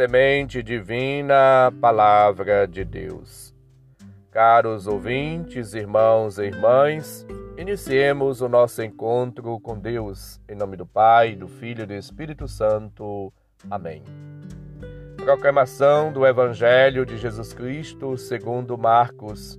Semente 0.00 0.62
divina, 0.62 1.70
palavra 1.78 2.66
de 2.66 2.86
Deus. 2.86 3.54
Caros 4.30 4.86
ouvintes, 4.86 5.74
irmãos 5.74 6.38
e 6.38 6.44
irmãs, 6.44 7.26
iniciemos 7.58 8.40
o 8.40 8.48
nosso 8.48 8.82
encontro 8.82 9.60
com 9.60 9.78
Deus, 9.78 10.40
em 10.48 10.56
nome 10.56 10.78
do 10.78 10.86
Pai, 10.86 11.36
do 11.36 11.46
Filho 11.46 11.82
e 11.82 11.86
do 11.86 11.92
Espírito 11.92 12.48
Santo. 12.48 13.30
Amém. 13.70 14.02
Proclamação 15.18 16.10
do 16.10 16.26
Evangelho 16.26 17.04
de 17.04 17.18
Jesus 17.18 17.52
Cristo 17.52 18.16
segundo 18.16 18.78
Marcos, 18.78 19.58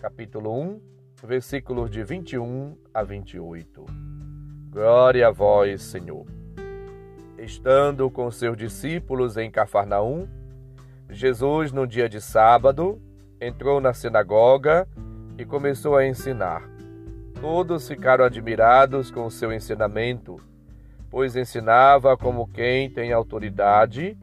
capítulo 0.00 0.60
1, 0.60 0.80
versículos 1.22 1.88
de 1.88 2.02
21 2.02 2.76
a 2.92 3.04
28. 3.04 3.86
Glória 4.72 5.28
a 5.28 5.30
vós, 5.30 5.82
Senhor. 5.82 6.37
Estando 7.48 8.10
com 8.10 8.30
seus 8.30 8.58
discípulos 8.58 9.38
em 9.38 9.50
Cafarnaum, 9.50 10.28
Jesus, 11.08 11.72
no 11.72 11.86
dia 11.86 12.06
de 12.06 12.20
sábado, 12.20 13.00
entrou 13.40 13.80
na 13.80 13.94
sinagoga 13.94 14.86
e 15.38 15.46
começou 15.46 15.96
a 15.96 16.06
ensinar. 16.06 16.68
Todos 17.40 17.88
ficaram 17.88 18.22
admirados 18.22 19.10
com 19.10 19.24
o 19.24 19.30
seu 19.30 19.50
ensinamento, 19.50 20.36
pois 21.08 21.36
ensinava 21.36 22.18
como 22.18 22.46
quem 22.48 22.90
tem 22.90 23.14
autoridade, 23.14 24.14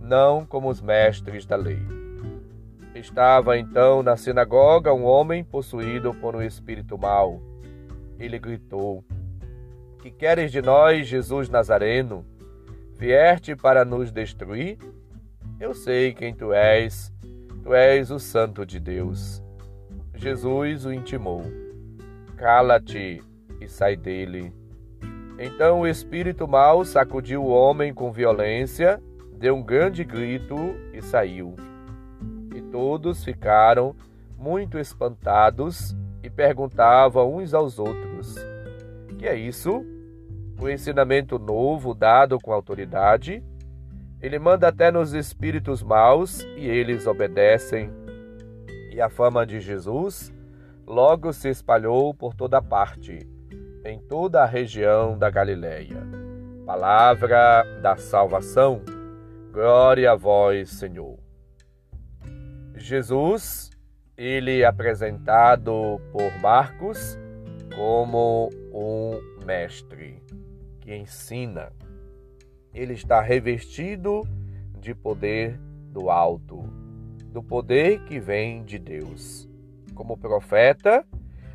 não 0.00 0.46
como 0.46 0.68
os 0.68 0.80
mestres 0.80 1.44
da 1.44 1.56
lei. 1.56 1.82
Estava 2.94 3.58
então 3.58 4.00
na 4.00 4.16
sinagoga 4.16 4.94
um 4.94 5.04
homem 5.06 5.42
possuído 5.42 6.14
por 6.14 6.36
um 6.36 6.42
espírito 6.42 6.96
mau. 6.96 7.42
Ele 8.16 8.38
gritou: 8.38 9.04
Que 10.00 10.08
queres 10.12 10.52
de 10.52 10.62
nós, 10.62 11.08
Jesus 11.08 11.48
Nazareno? 11.48 12.29
Vieste 13.00 13.56
para 13.56 13.82
nos 13.82 14.12
destruir? 14.12 14.76
Eu 15.58 15.72
sei 15.72 16.12
quem 16.12 16.34
tu 16.34 16.52
és. 16.52 17.10
Tu 17.62 17.72
és 17.72 18.10
o 18.10 18.18
Santo 18.18 18.66
de 18.66 18.78
Deus. 18.78 19.42
Jesus 20.14 20.84
o 20.84 20.92
intimou: 20.92 21.42
Cala-te 22.36 23.22
e 23.58 23.66
sai 23.66 23.96
dele. 23.96 24.52
Então 25.38 25.80
o 25.80 25.86
espírito 25.86 26.46
mau 26.46 26.84
sacudiu 26.84 27.42
o 27.42 27.48
homem 27.48 27.94
com 27.94 28.12
violência, 28.12 29.02
deu 29.32 29.56
um 29.56 29.62
grande 29.62 30.04
grito 30.04 30.56
e 30.92 31.00
saiu. 31.00 31.56
E 32.54 32.60
todos 32.60 33.24
ficaram 33.24 33.96
muito 34.36 34.78
espantados 34.78 35.96
e 36.22 36.28
perguntavam 36.28 37.36
uns 37.36 37.54
aos 37.54 37.78
outros: 37.78 38.34
Que 39.18 39.26
é 39.26 39.36
isso? 39.36 39.86
O 40.60 40.68
ensinamento 40.68 41.38
novo 41.38 41.94
dado 41.94 42.38
com 42.38 42.52
autoridade. 42.52 43.42
Ele 44.20 44.38
manda 44.38 44.68
até 44.68 44.90
nos 44.90 45.14
espíritos 45.14 45.82
maus 45.82 46.42
e 46.56 46.68
eles 46.68 47.06
obedecem. 47.06 47.90
E 48.92 49.00
a 49.00 49.08
fama 49.08 49.46
de 49.46 49.58
Jesus 49.58 50.32
logo 50.86 51.32
se 51.32 51.48
espalhou 51.48 52.12
por 52.12 52.34
toda 52.34 52.60
parte, 52.60 53.26
em 53.84 53.98
toda 53.98 54.42
a 54.42 54.46
região 54.46 55.16
da 55.16 55.30
Galileia. 55.30 56.06
Palavra 56.66 57.64
da 57.80 57.96
salvação. 57.96 58.82
Glória 59.52 60.12
a 60.12 60.16
vós, 60.16 60.68
Senhor. 60.70 61.18
Jesus, 62.76 63.70
ele 64.16 64.60
é 64.60 64.66
apresentado 64.66 66.00
por 66.12 66.30
Marcos 66.40 67.18
como 67.74 68.50
um 68.72 69.44
mestre 69.44 70.22
que 70.80 70.94
ensina. 70.94 71.72
Ele 72.72 72.94
está 72.94 73.20
revestido 73.20 74.22
de 74.78 74.94
poder 74.94 75.58
do 75.92 76.10
alto, 76.10 76.62
do 77.26 77.42
poder 77.42 78.04
que 78.04 78.18
vem 78.18 78.64
de 78.64 78.78
Deus. 78.78 79.48
Como 79.94 80.16
profeta, 80.16 81.04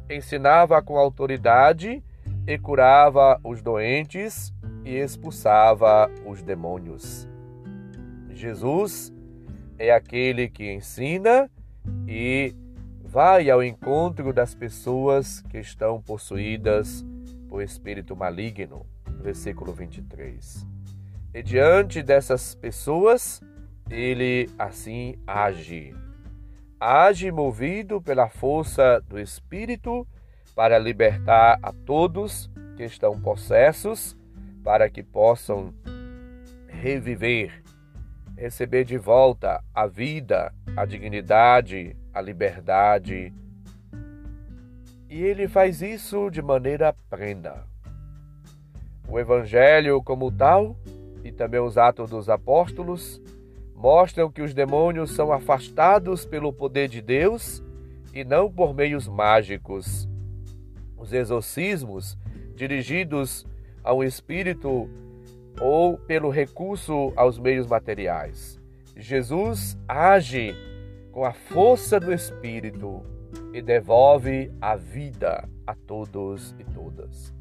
ensinava 0.09 0.81
com 0.81 0.97
autoridade 0.97 2.03
e 2.45 2.59
curava 2.59 3.39
os 3.43 3.61
doentes 3.61 4.53
e 4.83 4.95
expulsava 4.95 6.11
os 6.25 6.43
demônios. 6.43 7.27
Jesus 8.29 9.11
é 9.79 9.91
aquele 9.91 10.47
que 10.49 10.71
ensina 10.71 11.49
e 12.07 12.53
vai 13.03 13.49
ao 13.49 13.63
encontro 13.63 14.31
das 14.33 14.53
pessoas 14.53 15.41
que 15.41 15.57
estão 15.57 16.01
possuídas 16.01 17.05
por 17.47 17.63
espírito 17.63 18.15
maligno 18.15 18.85
versículo 19.25 19.73
23. 19.73 20.65
E 21.33 21.41
diante 21.41 22.03
dessas 22.03 22.53
pessoas, 22.53 23.41
ele 23.89 24.47
assim 24.57 25.15
age. 25.25 25.95
Age 26.79 27.31
movido 27.31 27.99
pela 27.99 28.29
força 28.29 29.01
do 29.01 29.19
Espírito 29.19 30.07
para 30.53 30.77
libertar 30.77 31.57
a 31.61 31.73
todos 31.73 32.49
que 32.77 32.83
estão 32.83 33.19
possessos, 33.19 34.15
para 34.63 34.89
que 34.89 35.01
possam 35.01 35.73
reviver, 36.67 37.63
receber 38.37 38.83
de 38.83 38.97
volta 38.97 39.63
a 39.73 39.87
vida, 39.87 40.53
a 40.77 40.85
dignidade, 40.85 41.97
a 42.13 42.21
liberdade. 42.21 43.33
E 45.09 45.23
ele 45.23 45.47
faz 45.47 45.81
isso 45.81 46.29
de 46.29 46.41
maneira 46.41 46.93
plena. 47.09 47.74
O 49.07 49.19
Evangelho, 49.19 50.01
como 50.03 50.31
tal, 50.31 50.75
e 51.23 51.31
também 51.31 51.59
os 51.59 51.77
Atos 51.77 52.09
dos 52.09 52.29
Apóstolos, 52.29 53.21
mostram 53.75 54.31
que 54.31 54.41
os 54.41 54.53
demônios 54.53 55.11
são 55.11 55.31
afastados 55.31 56.25
pelo 56.25 56.51
poder 56.51 56.87
de 56.87 57.01
Deus 57.01 57.63
e 58.13 58.23
não 58.23 58.51
por 58.51 58.73
meios 58.73 59.07
mágicos. 59.07 60.07
Os 60.97 61.13
exorcismos, 61.13 62.17
dirigidos 62.55 63.45
a 63.83 63.93
um 63.93 64.03
espírito 64.03 64.89
ou 65.59 65.97
pelo 65.97 66.29
recurso 66.29 67.13
aos 67.15 67.37
meios 67.37 67.67
materiais. 67.67 68.59
Jesus 68.95 69.77
age 69.87 70.55
com 71.11 71.25
a 71.25 71.33
força 71.33 71.99
do 71.99 72.13
Espírito 72.13 73.03
e 73.53 73.61
devolve 73.61 74.51
a 74.59 74.75
vida 74.75 75.47
a 75.67 75.75
todos 75.75 76.55
e 76.59 76.63
todas. 76.63 77.33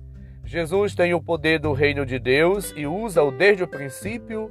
Jesus 0.54 0.94
tem 0.94 1.12
o 1.12 1.20
poder 1.20 1.58
do 1.58 1.72
reino 1.72 2.06
de 2.06 2.16
Deus 2.16 2.72
e 2.76 2.86
usa-o 2.86 3.32
desde 3.32 3.64
o 3.64 3.66
princípio 3.66 4.48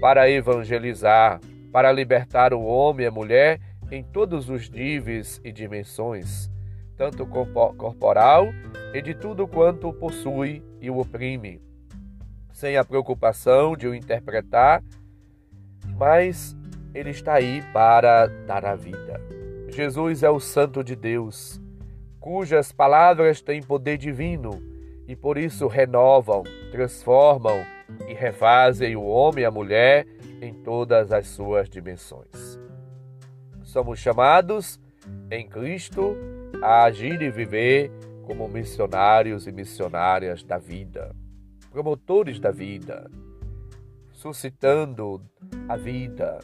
para 0.00 0.30
evangelizar, 0.30 1.42
para 1.70 1.92
libertar 1.92 2.54
o 2.54 2.62
homem 2.62 3.04
e 3.04 3.08
a 3.08 3.10
mulher 3.10 3.60
em 3.90 4.02
todos 4.02 4.48
os 4.48 4.70
níveis 4.70 5.42
e 5.44 5.52
dimensões, 5.52 6.50
tanto 6.96 7.26
corporal 7.26 8.46
e 8.94 9.02
de 9.02 9.12
tudo 9.12 9.46
quanto 9.46 9.92
possui 9.92 10.62
e 10.80 10.88
o 10.88 10.96
oprime, 10.96 11.60
sem 12.54 12.78
a 12.78 12.82
preocupação 12.82 13.76
de 13.76 13.86
o 13.86 13.94
interpretar, 13.94 14.82
mas 15.98 16.56
ele 16.94 17.10
está 17.10 17.34
aí 17.34 17.62
para 17.74 18.26
dar 18.46 18.64
a 18.64 18.74
vida. 18.74 19.20
Jesus 19.68 20.22
é 20.22 20.30
o 20.30 20.40
Santo 20.40 20.82
de 20.82 20.96
Deus, 20.96 21.60
cujas 22.18 22.72
palavras 22.72 23.42
têm 23.42 23.60
poder 23.60 23.98
divino 23.98 24.71
e 25.06 25.16
por 25.16 25.36
isso 25.36 25.66
renovam, 25.66 26.42
transformam 26.70 27.64
e 28.08 28.14
refazem 28.14 28.96
o 28.96 29.04
homem 29.04 29.42
e 29.42 29.46
a 29.46 29.50
mulher 29.50 30.06
em 30.40 30.54
todas 30.54 31.12
as 31.12 31.28
suas 31.28 31.68
dimensões. 31.68 32.58
Somos 33.62 33.98
chamados 33.98 34.80
em 35.30 35.48
Cristo 35.48 36.16
a 36.62 36.84
agir 36.84 37.20
e 37.22 37.30
viver 37.30 37.90
como 38.22 38.48
missionários 38.48 39.46
e 39.46 39.52
missionárias 39.52 40.42
da 40.42 40.58
vida, 40.58 41.14
promotores 41.70 42.38
da 42.38 42.50
vida, 42.50 43.10
suscitando 44.12 45.20
a 45.68 45.76
vida 45.76 46.38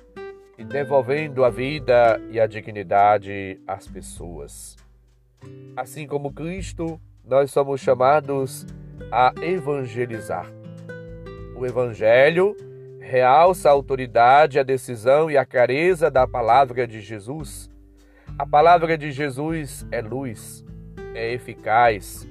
e 0.57 0.65
devolvendo 0.65 1.45
a 1.45 1.51
vida 1.51 2.21
e 2.31 2.41
a 2.41 2.47
dignidade 2.47 3.61
às 3.67 3.87
pessoas. 3.87 4.77
Assim 5.77 6.07
como 6.07 6.33
Cristo 6.33 7.01
nós 7.29 7.51
somos 7.51 7.81
chamados 7.81 8.67
a 9.13 9.33
evangelizar. 9.43 10.51
O 11.55 11.67
Evangelho 11.67 12.57
realça 13.01 13.69
a 13.69 13.73
autoridade, 13.73 14.59
a 14.59 14.63
decisão 14.63 15.31
e 15.31 15.37
a 15.37 15.45
clareza 15.45 16.11
da 16.11 16.27
palavra 16.27 16.87
de 16.87 17.01
Jesus. 17.01 17.71
A 18.39 18.47
palavra 18.47 18.97
de 18.97 19.11
Jesus 19.11 19.87
é 19.91 20.01
luz, 20.01 20.65
é 21.15 21.33
eficaz, 21.33 22.27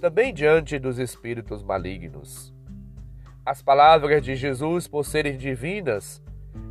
também 0.00 0.32
diante 0.32 0.78
dos 0.78 0.98
espíritos 0.98 1.62
malignos. 1.62 2.54
As 3.44 3.62
palavras 3.62 4.22
de 4.22 4.36
Jesus, 4.36 4.86
por 4.86 5.04
serem 5.04 5.36
divinas, 5.36 6.22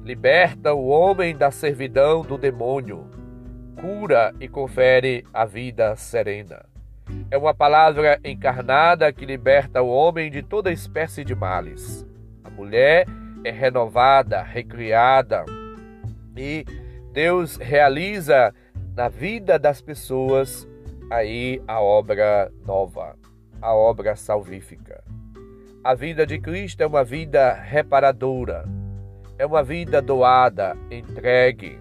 libertam 0.03 0.77
o 0.77 0.87
homem 0.87 1.35
da 1.35 1.51
servidão 1.51 2.21
do 2.21 2.37
demônio, 2.37 3.09
cura 3.79 4.33
e 4.39 4.47
confere 4.47 5.25
a 5.33 5.45
vida 5.45 5.95
serena. 5.95 6.74
É 7.35 7.37
uma 7.37 7.53
palavra 7.53 8.17
encarnada 8.23 9.11
que 9.11 9.25
liberta 9.25 9.81
o 9.81 9.89
homem 9.89 10.31
de 10.31 10.41
toda 10.41 10.71
espécie 10.71 11.21
de 11.21 11.35
males. 11.35 12.07
A 12.45 12.49
mulher 12.49 13.05
é 13.43 13.51
renovada, 13.51 14.41
recriada 14.41 15.43
e 16.37 16.63
Deus 17.11 17.57
realiza 17.57 18.55
na 18.95 19.09
vida 19.09 19.59
das 19.59 19.81
pessoas 19.81 20.65
aí 21.11 21.61
a 21.67 21.81
obra 21.81 22.49
nova, 22.65 23.17
a 23.61 23.75
obra 23.75 24.15
salvífica. 24.15 25.03
A 25.83 25.93
vida 25.93 26.25
de 26.25 26.39
Cristo 26.39 26.79
é 26.79 26.87
uma 26.87 27.03
vida 27.03 27.51
reparadora, 27.51 28.63
é 29.37 29.45
uma 29.45 29.61
vida 29.61 30.01
doada, 30.01 30.73
entregue, 30.89 31.77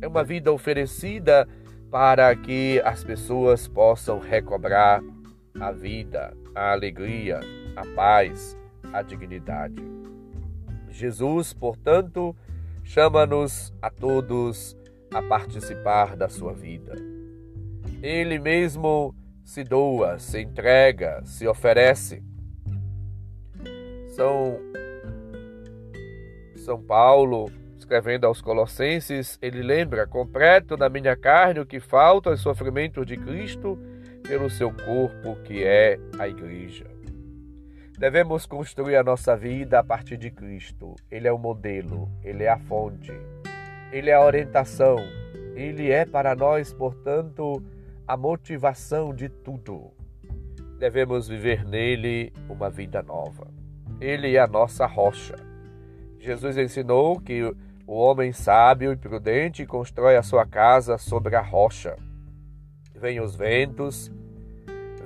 é 0.00 0.08
uma 0.08 0.24
vida 0.24 0.50
oferecida 0.50 1.46
para 1.90 2.34
que 2.34 2.80
as 2.84 3.04
pessoas 3.04 3.68
possam 3.68 4.18
recobrar 4.18 5.02
a 5.58 5.70
vida, 5.70 6.36
a 6.54 6.72
alegria, 6.72 7.40
a 7.74 7.86
paz, 7.94 8.56
a 8.92 9.02
dignidade. 9.02 9.82
Jesus, 10.90 11.52
portanto, 11.52 12.34
chama-nos 12.82 13.72
a 13.80 13.90
todos 13.90 14.76
a 15.12 15.22
participar 15.22 16.16
da 16.16 16.28
sua 16.28 16.52
vida. 16.52 16.94
Ele 18.02 18.38
mesmo 18.38 19.14
se 19.44 19.62
doa, 19.62 20.18
se 20.18 20.40
entrega, 20.40 21.22
se 21.24 21.46
oferece. 21.46 22.22
São 24.14 24.58
São 26.56 26.82
Paulo, 26.82 27.50
escrevendo 27.86 28.26
aos 28.26 28.42
Colossenses, 28.42 29.38
ele 29.40 29.62
lembra: 29.62 30.08
completo 30.08 30.76
na 30.76 30.88
minha 30.88 31.16
carne 31.16 31.60
o 31.60 31.66
que 31.66 31.78
falta 31.78 32.30
aos 32.30 32.40
sofrimentos 32.40 33.06
de 33.06 33.16
Cristo 33.16 33.78
pelo 34.26 34.50
seu 34.50 34.72
corpo, 34.72 35.36
que 35.44 35.62
é 35.62 35.96
a 36.18 36.26
Igreja. 36.26 36.84
Devemos 37.96 38.44
construir 38.44 38.96
a 38.96 39.04
nossa 39.04 39.36
vida 39.36 39.78
a 39.78 39.84
partir 39.84 40.16
de 40.16 40.30
Cristo. 40.30 40.96
Ele 41.10 41.28
é 41.28 41.32
o 41.32 41.38
modelo, 41.38 42.10
ele 42.22 42.42
é 42.42 42.48
a 42.48 42.58
fonte, 42.58 43.12
ele 43.92 44.10
é 44.10 44.14
a 44.14 44.22
orientação, 44.22 44.96
ele 45.54 45.90
é 45.90 46.04
para 46.04 46.34
nós, 46.34 46.72
portanto, 46.72 47.62
a 48.06 48.16
motivação 48.16 49.14
de 49.14 49.28
tudo. 49.28 49.92
Devemos 50.78 51.28
viver 51.28 51.64
nele 51.64 52.32
uma 52.48 52.68
vida 52.68 53.00
nova. 53.00 53.46
Ele 53.98 54.34
é 54.34 54.40
a 54.40 54.46
nossa 54.46 54.84
rocha. 54.84 55.36
Jesus 56.18 56.58
ensinou 56.58 57.18
que 57.20 57.54
o 57.86 57.94
homem 57.94 58.32
sábio 58.32 58.92
e 58.92 58.96
prudente 58.96 59.64
constrói 59.64 60.16
a 60.16 60.22
sua 60.22 60.44
casa 60.44 60.98
sobre 60.98 61.36
a 61.36 61.40
rocha. 61.40 61.96
Vêm 62.94 63.20
os 63.20 63.36
ventos, 63.36 64.10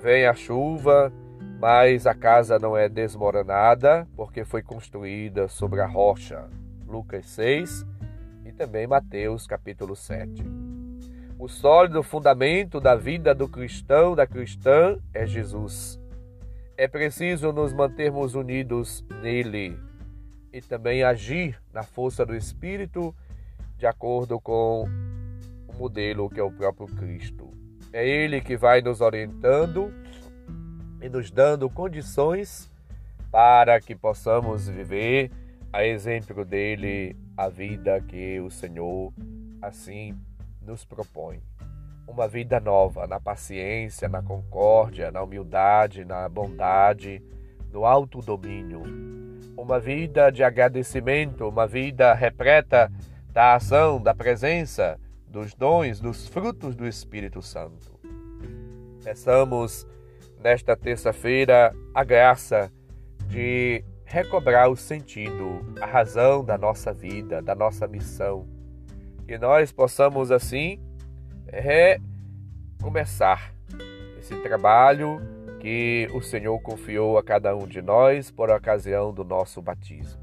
vem 0.03 0.27
a 0.27 0.33
chuva, 0.33 1.13
mas 1.61 2.07
a 2.07 2.15
casa 2.15 2.59
não 2.59 2.75
é 2.75 2.89
desmoronada 2.89 4.09
porque 4.17 4.45
foi 4.45 4.63
construída 4.63 5.47
sobre 5.47 5.81
a 5.83 5.87
rocha. 5.87 6.49
Lucas 6.87 7.27
6 7.27 7.85
e 8.47 8.53
também 8.53 8.87
Mateus 8.87 9.47
capítulo 9.47 9.95
7. 9.95 10.43
O 11.39 11.49
sólido 11.49 12.03
fundamento 12.03 12.81
da 12.81 12.95
vida 12.95 13.35
do 13.35 13.47
cristão, 13.47 14.15
da 14.15 14.27
cristã, 14.27 14.99
é 15.13 15.27
Jesus. 15.27 16.01
É 16.79 16.89
preciso 16.89 17.53
nos 17.53 17.75
mantermos 17.75 18.35
unidos 18.35 19.05
nele 19.23 19.90
e 20.53 20.61
também 20.61 21.03
agir 21.03 21.61
na 21.73 21.83
força 21.83 22.25
do 22.27 22.35
Espírito 22.35 23.15
de 23.77 23.87
acordo 23.87 24.41
com 24.41 24.85
o 25.69 25.73
modelo 25.79 26.29
que 26.29 26.41
é 26.41 26.43
o 26.43 26.53
próprio 26.53 26.87
Cristo. 26.87 27.51
É 27.93 28.07
Ele 28.07 28.41
que 28.41 28.57
vai 28.57 28.81
nos 28.81 29.01
orientando 29.01 29.93
e 31.01 31.09
nos 31.09 31.31
dando 31.31 31.69
condições 31.71 32.71
para 33.31 33.81
que 33.81 33.95
possamos 33.95 34.69
viver 34.69 35.31
a 35.73 35.85
exemplo 35.85 36.45
dele 36.45 37.17
a 37.37 37.49
vida 37.49 38.01
que 38.01 38.41
o 38.41 38.51
Senhor 38.51 39.13
assim 39.63 40.19
nos 40.61 40.85
propõe. 40.85 41.41
Uma 42.07 42.27
vida 42.27 42.59
nova 42.59 43.07
na 43.07 43.21
paciência, 43.21 44.09
na 44.09 44.21
concórdia, 44.21 45.11
na 45.11 45.23
humildade, 45.23 46.05
na 46.05 46.29
bondade, 46.29 47.23
no 47.73 47.87
autodomínio. 47.87 49.20
Uma 49.61 49.79
vida 49.79 50.31
de 50.31 50.43
agradecimento, 50.43 51.47
uma 51.47 51.67
vida 51.67 52.15
repleta 52.15 52.91
da 53.31 53.55
ação, 53.55 54.03
da 54.03 54.15
presença, 54.15 54.99
dos 55.29 55.55
dons, 55.55 56.01
dos 56.01 56.27
frutos 56.27 56.75
do 56.75 56.87
Espírito 56.87 57.43
Santo. 57.43 58.01
Peçamos 59.05 59.87
nesta 60.43 60.75
terça-feira 60.75 61.75
a 61.95 62.03
graça 62.03 62.73
de 63.27 63.85
recobrar 64.05 64.71
o 64.71 64.77
sentido, 64.77 65.61
a 65.81 65.87
razão 65.87 66.43
da 66.43 66.57
nossa 66.57 66.93
vida, 66.93 67.43
da 67.43 67.55
nossa 67.55 67.87
missão 67.87 68.49
que 69.31 69.39
nós 69.39 69.71
possamos 69.71 70.33
assim 70.33 70.81
recomeçar 71.47 73.55
esse 74.19 74.35
trabalho 74.43 75.21
que 75.61 76.09
o 76.13 76.23
Senhor 76.23 76.59
confiou 76.61 77.19
a 77.19 77.23
cada 77.23 77.55
um 77.55 77.67
de 77.67 77.83
nós 77.83 78.31
por 78.31 78.51
ocasião 78.51 79.13
do 79.13 79.23
nosso 79.23 79.61
batismo. 79.61 80.21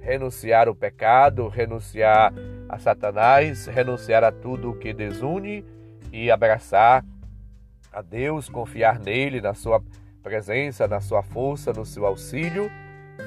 Renunciar 0.00 0.68
o 0.68 0.74
pecado, 0.74 1.48
renunciar 1.48 2.32
a 2.68 2.78
Satanás, 2.78 3.66
renunciar 3.66 4.22
a 4.22 4.30
tudo 4.30 4.74
que 4.74 4.92
desune 4.92 5.64
e 6.12 6.30
abraçar 6.30 7.02
a 7.90 8.02
Deus, 8.02 8.48
confiar 8.48 9.00
nele, 9.00 9.40
na 9.40 9.54
sua 9.54 9.82
presença, 10.22 10.86
na 10.86 11.00
sua 11.00 11.22
força, 11.22 11.72
no 11.72 11.86
seu 11.86 12.04
auxílio 12.04 12.70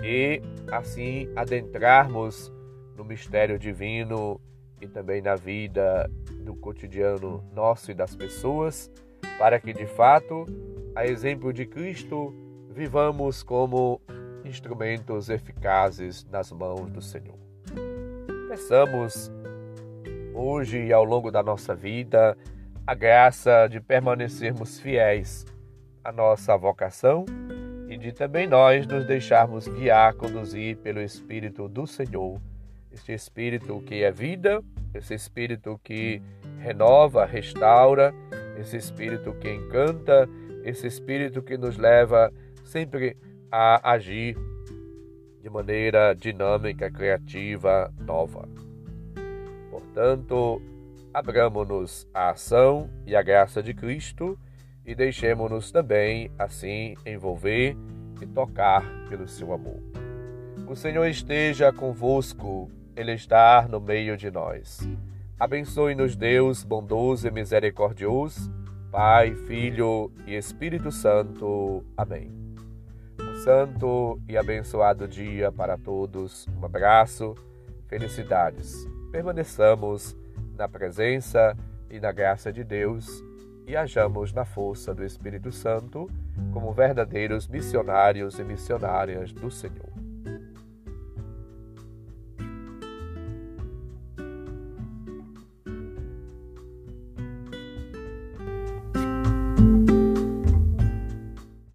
e 0.04 0.42
assim 0.72 1.28
adentrarmos 1.36 2.52
no 2.96 3.04
mistério 3.04 3.58
divino 3.58 4.40
e 4.80 4.88
também 4.88 5.22
na 5.22 5.36
vida 5.36 6.10
do 6.44 6.56
cotidiano 6.56 7.44
nosso 7.54 7.90
e 7.90 7.94
das 7.94 8.16
pessoas, 8.16 8.92
para 9.38 9.60
que 9.60 9.74
de 9.74 9.86
fato, 9.86 10.46
a 10.96 11.06
exemplo 11.06 11.54
de 11.54 11.66
Cristo, 11.66 12.34
vivamos 12.70 13.44
como 13.44 14.02
instrumentos 14.44 15.30
eficazes 15.30 16.26
nas 16.26 16.52
mãos 16.52 16.90
do 16.90 17.02
Senhor. 17.02 17.38
Peçamos 18.50 19.32
hoje 20.34 20.86
e 20.86 20.94
ao 20.94 21.04
longo 21.04 21.32
da 21.32 21.44
nossa 21.44 21.76
vida 21.76 22.38
a 22.86 22.96
graça 22.96 23.68
de 23.68 23.80
permanecermos 23.80 24.80
fiéis 24.80 25.46
à 26.04 26.12
nossa 26.12 26.56
vocação 26.56 27.26
e 27.90 27.98
de 27.98 28.12
também 28.12 28.48
nós 28.48 28.88
nos 28.88 29.06
deixarmos 29.06 29.68
guiar, 29.68 30.14
conduzir 30.14 30.78
pelo 30.78 31.02
Espírito 31.02 31.68
do 31.68 31.86
Senhor 31.86 32.40
este 32.92 33.14
Espírito 33.14 33.80
que 33.82 34.04
é 34.04 34.12
vida, 34.12 34.64
esse 34.94 35.14
Espírito 35.14 35.80
que 35.84 36.22
renova, 36.60 37.26
restaura, 37.26 38.14
esse 38.58 38.78
Espírito 38.78 39.34
que 39.34 39.52
encanta, 39.52 40.28
esse 40.64 40.88
Espírito 40.88 41.42
que 41.42 41.58
nos 41.58 41.78
leva 41.78 42.32
sempre 42.64 43.16
a 43.52 43.92
agir 43.92 44.38
de 45.42 45.50
maneira 45.50 46.14
dinâmica, 46.14 46.92
criativa, 46.92 47.94
nova. 48.00 48.48
Portanto, 49.70 50.62
abramos-nos 51.14 52.08
à 52.14 52.32
ação 52.32 52.90
e 53.06 53.16
à 53.16 53.22
graça 53.22 53.64
de 53.64 53.74
Cristo 53.74 54.38
e 54.86 54.94
deixemos-nos 54.96 55.72
também 55.72 56.32
assim 56.38 56.96
envolver 57.06 57.76
e 58.22 58.26
tocar 58.26 58.84
pelo 59.08 59.28
seu 59.28 59.54
amor. 59.54 59.82
O 60.68 60.76
Senhor 60.76 61.06
esteja 61.06 61.72
convosco 61.72 62.70
ele 62.98 63.14
está 63.14 63.68
no 63.70 63.80
meio 63.80 64.18
de 64.18 64.32
nós. 64.32 64.80
Abençoe-nos, 65.40 66.16
Deus 66.16 66.64
bondoso 66.64 67.28
e 67.28 67.32
misericordioso, 67.32 68.52
Pai, 68.92 69.36
Filho 69.46 70.12
e 70.26 70.34
Espírito 70.34 70.92
Santo. 70.92 71.86
Amém. 71.96 72.32
Um 73.22 73.36
santo 73.44 74.20
e 74.28 74.36
abençoado 74.36 75.08
dia 75.08 75.52
para 75.52 75.78
todos. 75.78 76.48
Um 76.60 76.66
abraço, 76.66 77.36
felicidades. 77.88 78.88
Permaneçamos 79.12 80.18
na 80.58 80.68
presença 80.68 81.56
e 81.88 82.00
na 82.00 82.12
graça 82.12 82.52
de 82.52 82.64
Deus 82.64 83.24
e 83.68 83.76
hajamos 83.76 84.34
na 84.34 84.44
força 84.44 84.92
do 84.92 85.06
Espírito 85.06 85.52
Santo 85.52 86.10
como 86.52 86.74
verdadeiros 86.74 87.48
missionários 87.48 88.40
e 88.40 88.44
missionárias 88.44 89.32
do 89.32 89.52
Senhor. 89.52 89.97